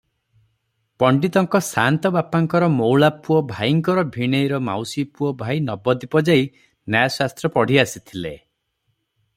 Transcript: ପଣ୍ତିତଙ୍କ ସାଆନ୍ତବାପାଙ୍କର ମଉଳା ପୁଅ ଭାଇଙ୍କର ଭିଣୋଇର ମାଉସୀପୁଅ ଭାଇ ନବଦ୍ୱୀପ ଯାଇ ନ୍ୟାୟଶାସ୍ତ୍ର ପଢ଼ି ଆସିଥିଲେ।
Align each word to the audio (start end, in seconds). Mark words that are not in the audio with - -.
ପଣ୍ତିତଙ୍କ 1.01 1.59
ସାଆନ୍ତବାପାଙ୍କର 1.65 2.69
ମଉଳା 2.77 3.09
ପୁଅ 3.27 3.43
ଭାଇଙ୍କର 3.51 4.05
ଭିଣୋଇର 4.17 4.59
ମାଉସୀପୁଅ 4.71 5.31
ଭାଇ 5.43 5.63
ନବଦ୍ୱୀପ 5.67 6.25
ଯାଇ 6.31 6.49
ନ୍ୟାୟଶାସ୍ତ୍ର 6.95 7.53
ପଢ଼ି 7.59 7.79
ଆସିଥିଲେ। 7.85 8.35